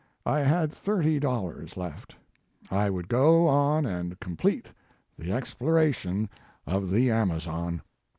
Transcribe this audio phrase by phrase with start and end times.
[0.25, 2.15] I had thirty dollars left.
[2.71, 4.65] I would go on and complete
[5.15, 6.27] the exploration
[6.65, 7.83] of the Amazon.